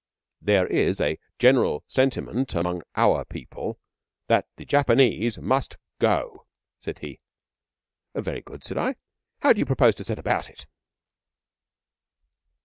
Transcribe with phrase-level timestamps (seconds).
[0.41, 3.77] 'There is a General Sentiment among Our People
[4.25, 6.47] that the Japanese Must Go,'
[6.79, 7.19] said he.
[8.15, 8.95] 'Very good,' said I.
[9.43, 10.65] 'How d'you propose to set about it?'